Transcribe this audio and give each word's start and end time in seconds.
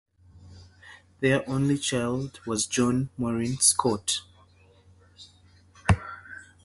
Their 1.19 1.47
only 1.47 1.77
child 1.77 2.39
was 2.47 2.65
John 2.65 3.11
Morin 3.17 3.57
Scott. 3.59 4.21